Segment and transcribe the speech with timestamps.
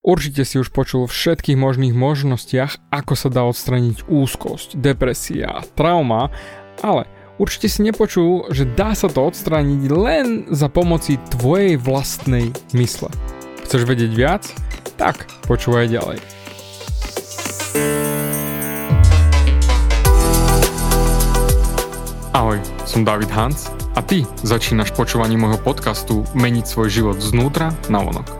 [0.00, 6.32] Určite si už počul o všetkých možných možnostiach, ako sa dá odstraniť úzkosť, depresia, trauma,
[6.80, 7.04] ale
[7.36, 13.12] určite si nepočul, že dá sa to odstrániť len za pomoci tvojej vlastnej mysle.
[13.68, 14.48] Chceš vedieť viac?
[14.96, 16.16] Tak, počúvaj ďalej.
[22.32, 22.56] Ahoj,
[22.88, 28.39] som David Hans a ty začínaš počúvanie môjho podcastu Meniť svoj život znútra na vonok.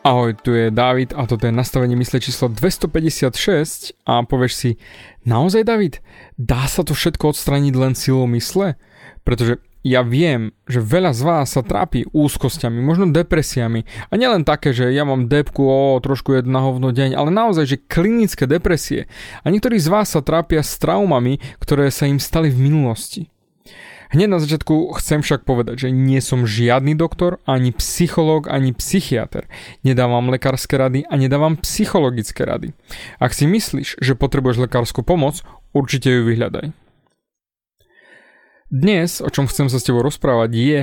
[0.00, 4.70] Ahoj, tu je David a toto je nastavenie mysle číslo 256 a povieš si,
[5.28, 6.00] naozaj David,
[6.40, 8.80] dá sa to všetko odstraniť len silou mysle?
[9.28, 13.84] Pretože ja viem, že veľa z vás sa trápi úzkosťami, možno depresiami.
[14.08, 17.84] A nielen také, že ja mám depku, o trošku jedna hovno deň, ale naozaj, že
[17.84, 19.04] klinické depresie.
[19.44, 23.28] A niektorí z vás sa trápia s traumami, ktoré sa im stali v minulosti.
[24.10, 29.46] Hneď na začiatku chcem však povedať, že nie som žiadny doktor, ani psychológ, ani psychiatr.
[29.86, 32.74] Nedávam lekárske rady a nedávam psychologické rady.
[33.22, 36.74] Ak si myslíš, že potrebuješ lekárskú pomoc, určite ju vyhľadaj.
[38.66, 40.80] Dnes, o čom chcem sa s tebou rozprávať, je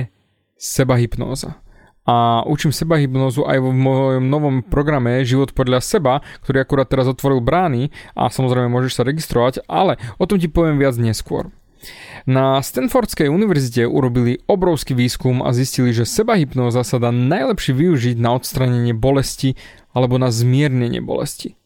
[0.56, 1.60] sebahypnóza
[2.08, 7.04] a učím seba hypnozu aj v mojom novom programe Život podľa seba, ktorý akurát teraz
[7.04, 11.52] otvoril brány a samozrejme môžeš sa registrovať, ale o tom ti poviem viac neskôr.
[12.28, 18.36] Na Stanfordskej univerzite urobili obrovský výskum a zistili, že sebahypnóza sa dá najlepšie využiť na
[18.36, 19.54] odstranenie bolesti
[19.94, 21.58] alebo na zmiernenie bolesti.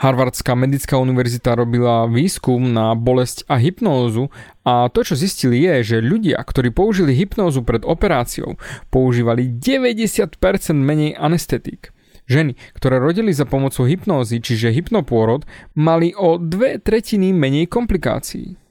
[0.00, 4.32] Harvardská medická univerzita robila výskum na bolesť a hypnózu
[4.64, 8.56] a to, čo zistili je, že ľudia, ktorí použili hypnózu pred operáciou,
[8.88, 10.40] používali 90%
[10.72, 11.92] menej anestetík.
[12.32, 15.44] Ženy, ktoré rodili za pomocou hypnózy, čiže hypnopôrod,
[15.76, 18.69] mali o dve tretiny menej komplikácií.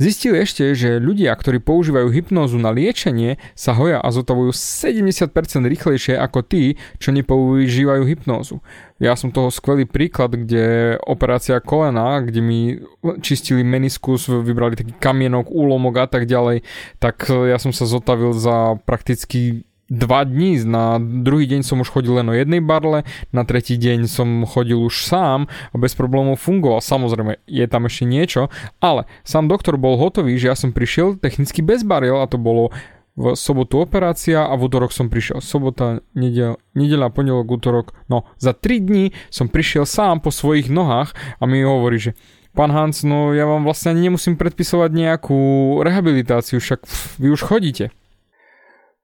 [0.00, 5.28] Zistili ešte, že ľudia, ktorí používajú hypnózu na liečenie, sa hoja a zotavujú 70%
[5.60, 8.64] rýchlejšie ako tí, čo nepoužívajú hypnózu.
[8.96, 12.80] Ja som toho skvelý príklad, kde operácia kolena, kde mi
[13.20, 16.64] čistili meniskus, vybrali taký kamienok, úlomok a tak ďalej,
[16.96, 22.14] tak ja som sa zotavil za prakticky dva dní, na druhý deň som už chodil
[22.14, 23.02] len o jednej barle,
[23.34, 26.78] na tretí deň som chodil už sám a bez problémov fungoval.
[26.78, 28.48] Samozrejme, je tam ešte niečo,
[28.78, 32.70] ale sám doktor bol hotový, že ja som prišiel technicky bez bariel a to bolo
[33.18, 35.42] v sobotu operácia a v útorok som prišiel.
[35.42, 37.86] Sobota, nedel, nedela, pondelok, útorok.
[38.06, 42.14] No, za 3 dní som prišiel sám po svojich nohách a mi hovorí, že
[42.54, 45.38] pán Hans, no ja vám vlastne nemusím predpisovať nejakú
[45.82, 47.90] rehabilitáciu, však pff, vy už chodíte.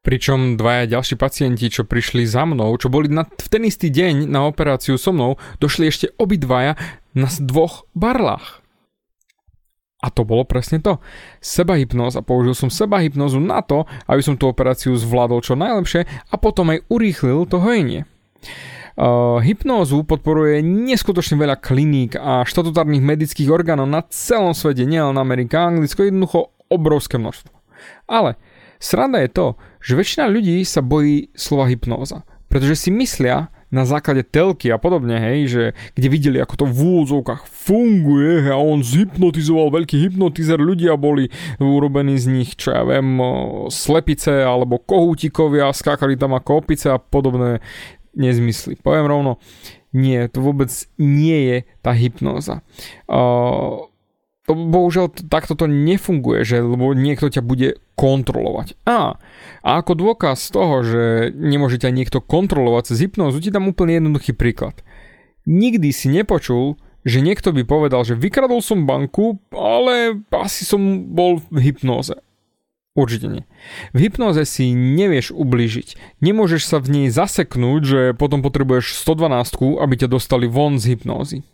[0.07, 4.31] Pričom dvaja ďalší pacienti, čo prišli za mnou, čo boli na, v ten istý deň
[4.31, 6.79] na operáciu so mnou, došli ešte obidvaja
[7.11, 8.63] na dvoch barlách.
[9.99, 11.03] A to bolo presne to.
[11.43, 12.23] Sebahypnoza.
[12.23, 16.87] Použil som sebahypnozu na to, aby som tú operáciu zvládol čo najlepšie a potom aj
[16.87, 18.07] urýchlil to hojenie.
[18.97, 25.67] Uh, hypnózu podporuje neskutočne veľa kliník a štatutárnych medických orgánov na celom svete, nielen Amerika,
[25.67, 27.53] Anglicko, jednoducho obrovské množstvo.
[28.07, 28.39] Ale
[28.79, 29.47] Sranda je to,
[29.81, 35.19] že väčšina ľudí sa bojí slova hypnóza, pretože si myslia na základe telky a podobne,
[35.19, 35.63] hej, že
[35.99, 41.27] kde videli, ako to v úvodzovkách funguje a on zhypnotizoval veľký hypnotizer, ľudia boli
[41.59, 43.19] urobení z nich, čo ja viem,
[43.67, 47.59] slepice alebo kohútikovia, skákali tam ako opice a podobné
[48.15, 48.79] nezmysly.
[48.79, 49.43] Poviem rovno,
[49.91, 52.63] nie, to vôbec nie je tá hypnóza.
[53.11, 53.86] Uh,
[54.55, 58.79] bohužiaľ takto to nefunguje, že lebo niekto ťa bude kontrolovať.
[58.87, 59.19] A,
[59.67, 64.39] a ako dôkaz toho, že nemôže ťa niekto kontrolovať cez hypnózu, ti dám úplne jednoduchý
[64.39, 64.79] príklad.
[65.51, 71.43] Nikdy si nepočul, že niekto by povedal, že vykradol som banku, ale asi som bol
[71.51, 72.19] v hypnóze.
[72.97, 73.45] Určite nie.
[73.93, 76.19] V hypnoze si nevieš ubližiť.
[76.25, 81.45] Nemôžeš sa v nej zaseknúť, že potom potrebuješ 112, aby ťa dostali von z hypnózy.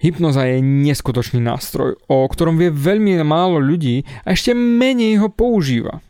[0.00, 6.00] Hypnoza je neskutočný nástroj, o ktorom vie veľmi málo ľudí a ešte menej ho používa.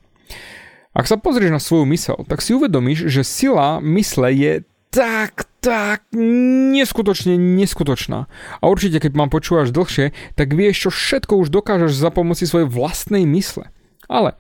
[0.95, 4.53] Ak sa pozrieš na svoju mysel, tak si uvedomíš, že sila mysle je
[4.95, 8.27] tak, tak neskutočne neskutočná.
[8.59, 12.67] A určite, keď mám počúvaš dlhšie, tak vieš, čo všetko už dokážeš za pomoci svojej
[12.67, 13.71] vlastnej mysle.
[14.11, 14.35] Ale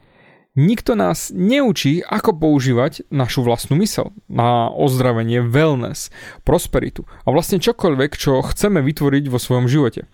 [0.60, 6.12] nikto nás neučí, ako používať našu vlastnú mysel na ozdravenie, wellness,
[6.44, 10.04] prosperitu a vlastne čokoľvek, čo chceme vytvoriť vo svojom živote.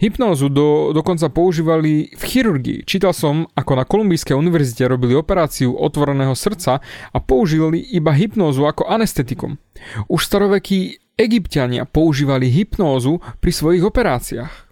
[0.00, 2.88] Hypnózu do, dokonca používali v chirurgii.
[2.88, 6.80] Čítal som, ako na Kolumbijskej univerzite robili operáciu otvoreného srdca
[7.12, 9.60] a použili iba hypnózu ako anestetikum.
[10.08, 14.69] Už starovekí egyptiania používali hypnózu pri svojich operáciách.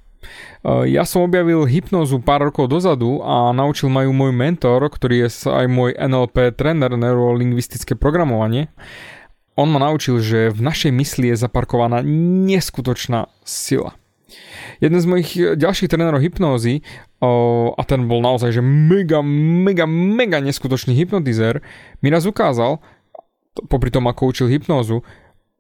[0.65, 5.27] Eh, ja som objavil hypnozu pár rokov dozadu a naučil ma ju môj mentor, ktorý
[5.27, 8.69] je aj môj NLP tréner, neurolingvistické programovanie.
[9.59, 12.03] On ma naučil, že v našej mysli je zaparkovaná
[12.47, 13.99] neskutočná sila.
[14.79, 16.87] Jeden z mojich ďalších trénerov hypnózy,
[17.75, 21.59] a ten bol naozaj že mega, mega, mega neskutočný hypnotizér,
[21.99, 22.79] mi raz ukázal,
[23.67, 25.03] popri tom ako učil hypnózu,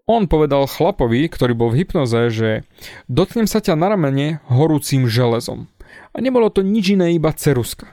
[0.08, 2.64] on povedal chlapovi, ktorý bol v hypnoze, že
[3.12, 5.68] dotknem sa ťa na ramene horúcim železom.
[6.16, 7.92] A nebolo to nič iné, iba ceruska.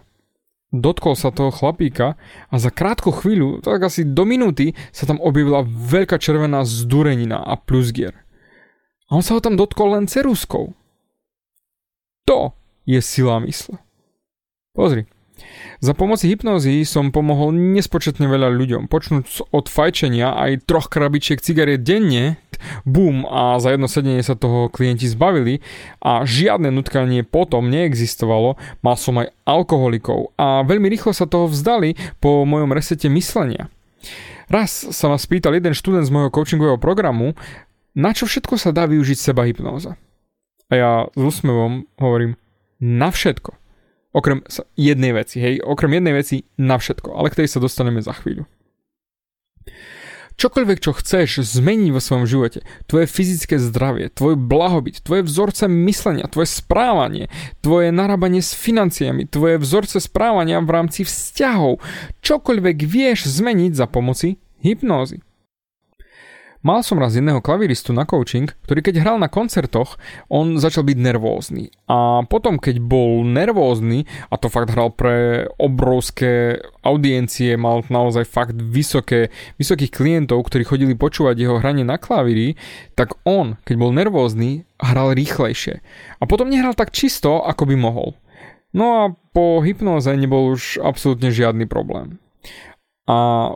[0.71, 2.15] Dotkol sa toho chlapíka
[2.47, 7.59] a za krátku chvíľu, tak asi do minúty, sa tam objavila veľká červená zdurenina a
[7.59, 8.15] plusgier.
[9.11, 10.73] A on sa ho tam dotkol len ceruskou.
[12.25, 12.55] To
[12.87, 13.77] je sila mysle.
[14.73, 15.07] Pozri,
[15.83, 18.87] za pomoci hypnózy som pomohol nespočetne veľa ľuďom.
[18.87, 22.39] Počnúť od fajčenia aj troch krabičiek cigariet denne,
[22.87, 25.59] bum a za jedno sedenie sa toho klienti zbavili
[25.99, 31.99] a žiadne nutkanie potom neexistovalo, mal som aj alkoholikov a veľmi rýchlo sa toho vzdali
[32.23, 33.67] po mojom resete myslenia.
[34.45, 37.33] Raz sa ma spýtal jeden študent z môjho coachingového programu,
[37.97, 39.97] na čo všetko sa dá využiť seba hypnóza.
[40.69, 42.37] A ja s úsmevom hovorím,
[42.77, 43.64] na všetko.
[44.15, 44.39] Okrem
[44.79, 48.47] jednej veci, hej, okrem jednej veci na všetko, ale k tej sa dostaneme za chvíľu.
[50.35, 56.27] Čokoľvek, čo chceš zmeniť vo svojom živote, tvoje fyzické zdravie, tvoj blahobyt, tvoje vzorce myslenia,
[56.27, 57.31] tvoje správanie,
[57.63, 61.79] tvoje narábanie s financiami, tvoje vzorce správania v rámci vzťahov,
[62.19, 65.24] čokoľvek vieš zmeniť za pomoci hypnózy.
[66.65, 70.01] Mal som raz jedného klaviristu na coaching, ktorý keď hral na koncertoch,
[70.33, 71.69] on začal byť nervózny.
[71.85, 78.57] A potom, keď bol nervózny, a to fakt hral pre obrovské audiencie, mal naozaj fakt
[78.57, 79.29] vysoké,
[79.61, 82.57] vysokých klientov, ktorí chodili počúvať jeho hranie na klavíri,
[82.97, 85.85] tak on, keď bol nervózny, hral rýchlejšie.
[86.17, 88.17] A potom nehral tak čisto, ako by mohol.
[88.73, 92.17] No a po hypnoze nebol už absolútne žiadny problém.
[93.05, 93.53] A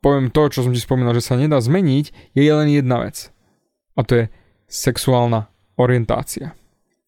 [0.00, 3.32] poviem to, čo som ti spomínal, že sa nedá zmeniť, je len jedna vec.
[3.96, 4.24] A to je
[4.68, 6.56] sexuálna orientácia.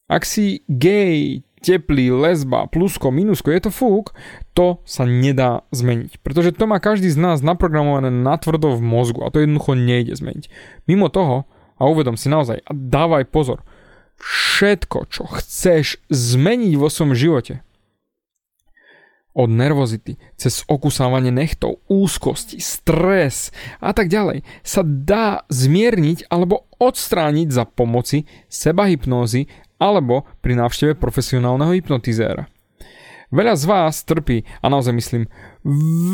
[0.09, 4.12] Ak si gay, teplý, lesba, plusko, minusko, je to fúk,
[4.53, 6.21] to sa nedá zmeniť.
[6.21, 10.50] Pretože to má každý z nás naprogramované natvrdo v mozgu a to jednoducho nejde zmeniť.
[10.91, 11.49] Mimo toho,
[11.79, 13.65] a uvedom si naozaj, a dávaj pozor,
[14.21, 17.65] všetko, čo chceš zmeniť vo svojom živote,
[19.32, 23.49] od nervozity, cez okusávanie nechtov, úzkosti, stres
[23.81, 29.49] a tak ďalej sa dá zmierniť alebo odstrániť za pomoci sebahypnózy
[29.81, 32.46] alebo pri návšteve profesionálneho hypnotizéra.
[33.32, 35.25] Veľa z vás trpí, a naozaj myslím,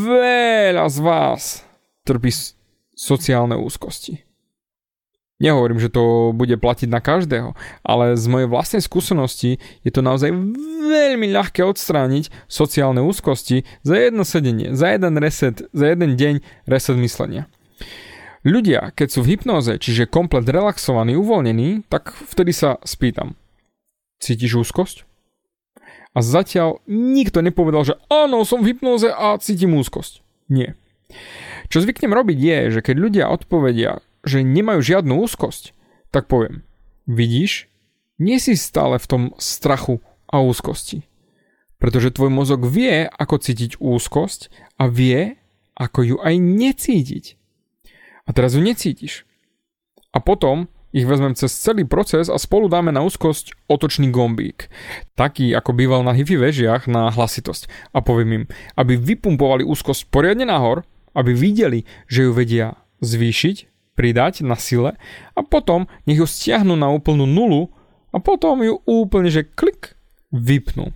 [0.06, 1.66] veľa z vás
[2.06, 2.30] trpí
[2.94, 4.27] sociálne úzkosti.
[5.38, 7.54] Nehovorím, že to bude platiť na každého,
[7.86, 14.26] ale z mojej vlastnej skúsenosti je to naozaj veľmi ľahké odstrániť sociálne úzkosti za jedno
[14.26, 17.46] sedenie, za jeden reset, za jeden deň reset myslenia.
[18.42, 23.38] Ľudia, keď sú v hypnoze, čiže komplet relaxovaní, uvoľnení, tak vtedy sa spýtam.
[24.18, 25.06] Cítiš úzkosť?
[26.14, 30.18] A zatiaľ nikto nepovedal, že áno, som v hypnoze a cítim úzkosť.
[30.50, 30.74] Nie.
[31.70, 35.72] Čo zvyknem robiť je, že keď ľudia odpovedia, že nemajú žiadnu úzkosť,
[36.12, 36.62] tak poviem,
[37.08, 37.66] vidíš,
[38.20, 41.08] nie si stále v tom strachu a úzkosti.
[41.78, 45.38] Pretože tvoj mozog vie, ako cítiť úzkosť a vie,
[45.78, 47.24] ako ju aj necítiť.
[48.26, 49.24] A teraz ju necítiš.
[50.10, 54.72] A potom ich vezmem cez celý proces a spolu dáme na úzkosť otočný gombík.
[55.14, 57.70] Taký, ako býval na hifi vežiach na hlasitosť.
[57.94, 58.44] A poviem im,
[58.74, 60.82] aby vypumpovali úzkosť poriadne nahor,
[61.14, 64.94] aby videli, že ju vedia zvýšiť pridať na sile
[65.34, 67.74] a potom nech ju stiahnu na úplnú nulu
[68.14, 69.98] a potom ju úplne, že klik,
[70.30, 70.94] vypnú.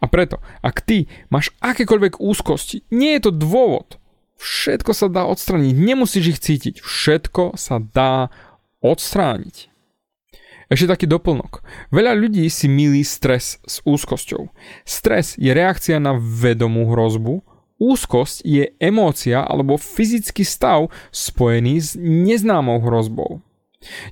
[0.00, 4.00] A preto, ak ty máš akékoľvek úzkosti, nie je to dôvod.
[4.36, 6.74] Všetko sa dá odstrániť, nemusíš ich cítiť.
[6.84, 8.28] Všetko sa dá
[8.84, 9.72] odstrániť.
[10.66, 11.62] Ešte taký doplnok.
[11.94, 14.50] Veľa ľudí si milí stres s úzkosťou.
[14.82, 17.46] Stres je reakcia na vedomú hrozbu,
[17.76, 23.44] úzkosť je emócia alebo fyzický stav spojený s neznámou hrozbou.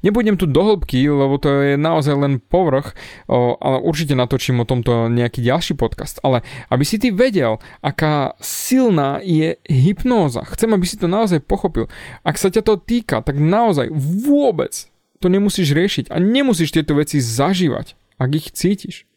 [0.07, 2.95] Nebudem tu do hĺbky, lebo to je naozaj len povrch,
[3.27, 6.23] ale určite natočím o tomto nejaký ďalší podcast.
[6.23, 11.91] Ale aby si ty vedel, aká silná je hypnóza, chcem, aby si to naozaj pochopil.
[12.23, 13.91] Ak sa ťa to týka, tak naozaj
[14.29, 14.87] vôbec
[15.19, 19.09] to nemusíš riešiť a nemusíš tieto veci zažívať, ak ich cítiš.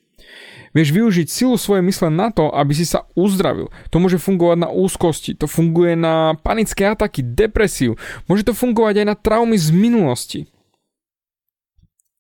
[0.77, 3.74] Vieš využiť silu svojej mysle na to, aby si sa uzdravil.
[3.89, 7.98] To môže fungovať na úzkosti, to funguje na panické ataky, depresiu,
[8.29, 10.46] môže to fungovať aj na traumy z minulosti.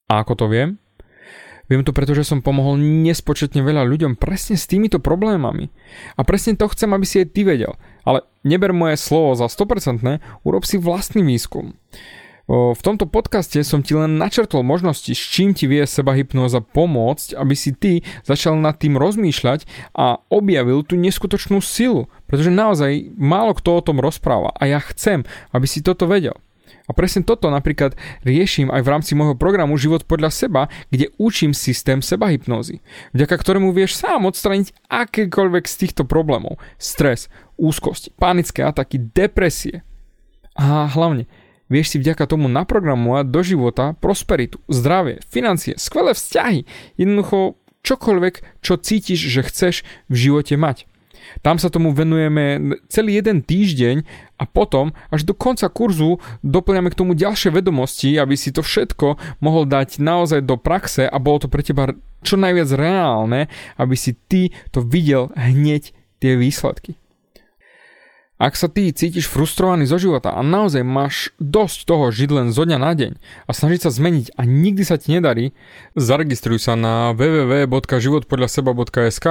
[0.09, 0.81] A ako to viem?
[1.69, 5.69] Viem to preto, že som pomohol nespočetne veľa ľuďom presne s týmito problémami.
[6.17, 7.77] A presne to chcem, aby si aj ty vedel.
[8.09, 10.01] Ale neber moje slovo za 100%,
[10.47, 11.77] urob si vlastný výskum.
[12.47, 17.35] V tomto podcaste som ti len načrtol možnosti, s čím ti vie seba hypnoza pomôcť,
[17.35, 23.51] aby si ty začal nad tým rozmýšľať a objavil tú neskutočnú silu, pretože naozaj málo
[23.51, 26.39] kto o tom rozpráva a ja chcem, aby si toto vedel.
[26.87, 31.51] A presne toto napríklad riešim aj v rámci môjho programu Život podľa seba, kde učím
[31.51, 32.79] systém seba hypnózy,
[33.11, 36.63] vďaka ktorému vieš sám odstraniť akékoľvek z týchto problémov.
[36.79, 37.27] Stres,
[37.59, 39.83] úzkosť, panické ataky, depresie.
[40.55, 41.27] A hlavne,
[41.67, 46.63] Vieš si vďaka tomu naprogramovať do života prosperitu, zdravie, financie, skvelé vzťahy,
[46.95, 49.75] jednoducho čokoľvek, čo cítiš, že chceš
[50.07, 50.87] v živote mať.
[51.43, 54.07] Tam sa tomu venujeme celý jeden týždeň
[54.39, 59.19] a potom až do konca kurzu doplňame k tomu ďalšie vedomosti, aby si to všetko
[59.43, 61.91] mohol dať naozaj do praxe a bolo to pre teba
[62.23, 66.97] čo najviac reálne, aby si ty to videl hneď tie výsledky.
[68.37, 72.69] Ak sa ty cítiš frustrovaný zo života a naozaj máš dosť toho žiť len zo
[72.69, 75.57] dňa na deň a snažiť sa zmeniť a nikdy sa ti nedarí,
[75.97, 79.27] zaregistruj sa na www.životpodľaseba.sk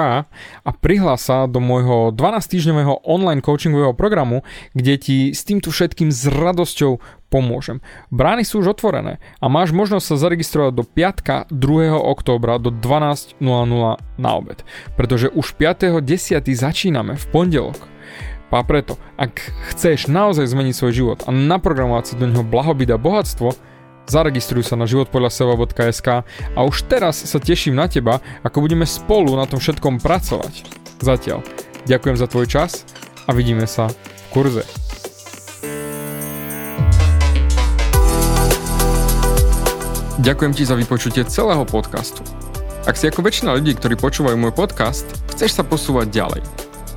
[0.66, 4.42] a prihlás sa do môjho 12-týždňového online coachingového programu,
[4.74, 6.98] kde ti s týmto všetkým s radosťou
[7.30, 7.78] pomôžem.
[8.10, 11.94] Brány sú už otvorené a máš možnosť sa zaregistrovať do piatka 2.
[11.94, 13.38] októbra do 12.00
[14.18, 14.66] na obed,
[14.98, 16.42] pretože už 5.10.
[16.58, 17.94] začíname v pondelok
[18.54, 19.42] a preto, ak
[19.74, 23.52] chceš naozaj zmeniť svoj život a naprogramovať si do neho blahobyt a bohatstvo,
[24.06, 26.08] zaregistruj sa na životpodľaseba.sk
[26.54, 30.62] a už teraz sa teším na teba, ako budeme spolu na tom všetkom pracovať.
[31.02, 31.42] Zatiaľ,
[31.90, 32.86] ďakujem za tvoj čas
[33.26, 34.64] a vidíme sa v kurze.
[40.16, 42.24] Ďakujem ti za vypočutie celého podcastu.
[42.86, 46.42] Ak si ako väčšina ľudí, ktorí počúvajú môj podcast, chceš sa posúvať ďalej–